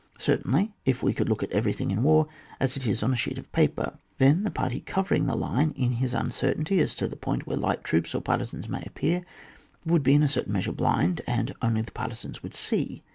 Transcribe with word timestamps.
Certainly, 0.17 0.73
if 0.83 1.03
we 1.03 1.13
could 1.13 1.29
look 1.29 1.43
at 1.43 1.51
everything 1.51 1.91
in 1.91 2.01
war 2.01 2.27
as 2.59 2.75
it 2.75 2.87
is 2.87 3.03
on 3.03 3.13
a 3.13 3.15
sheet 3.15 3.37
of 3.37 3.51
paper! 3.51 3.99
Then 4.17 4.41
the 4.41 4.49
party 4.49 4.79
covering 4.79 5.27
the 5.27 5.35
line, 5.35 5.73
in 5.75 5.91
his 5.91 6.15
uncertainty 6.15 6.79
as 6.79 6.95
to 6.95 7.07
the 7.07 7.15
point 7.15 7.45
where 7.45 7.55
light 7.55 7.83
troops 7.83 8.15
or 8.15 8.21
partisans 8.23 8.67
may 8.67 8.81
appear, 8.83 9.23
would 9.85 10.01
be 10.01 10.15
in 10.15 10.23
a 10.23 10.27
certain 10.27 10.53
measure 10.53 10.71
blind, 10.71 11.21
and 11.27 11.53
only 11.61 11.83
the 11.83 11.91
partisans 11.91 12.41
would 12.41 12.55
see. 12.55 13.03